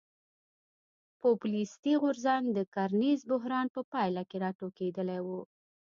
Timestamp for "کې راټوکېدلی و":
4.29-5.27